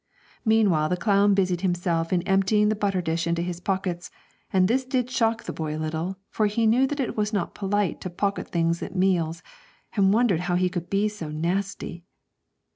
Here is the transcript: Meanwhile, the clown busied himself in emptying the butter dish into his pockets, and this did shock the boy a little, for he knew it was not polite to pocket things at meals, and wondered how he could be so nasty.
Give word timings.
Meanwhile, 0.43 0.89
the 0.89 0.97
clown 0.97 1.35
busied 1.35 1.61
himself 1.61 2.11
in 2.11 2.23
emptying 2.23 2.69
the 2.69 2.75
butter 2.75 3.03
dish 3.03 3.27
into 3.27 3.43
his 3.43 3.59
pockets, 3.59 4.09
and 4.51 4.67
this 4.67 4.83
did 4.83 5.11
shock 5.11 5.43
the 5.43 5.53
boy 5.53 5.77
a 5.77 5.77
little, 5.77 6.17
for 6.31 6.47
he 6.47 6.65
knew 6.65 6.87
it 6.89 7.15
was 7.15 7.31
not 7.31 7.53
polite 7.53 8.01
to 8.01 8.09
pocket 8.09 8.47
things 8.49 8.81
at 8.81 8.95
meals, 8.95 9.43
and 9.95 10.11
wondered 10.11 10.39
how 10.49 10.55
he 10.55 10.69
could 10.69 10.89
be 10.89 11.07
so 11.07 11.29
nasty. 11.29 12.03